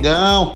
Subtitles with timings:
[0.00, 0.54] Não.